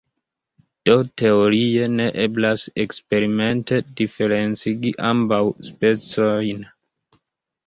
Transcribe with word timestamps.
Do 0.89 0.93
teorie 1.21 1.89
ne 1.97 2.07
eblas 2.23 2.63
eksperimente 2.85 3.79
diferencigi 4.01 4.95
ambaŭ 5.11 5.41
specojn. 5.69 6.67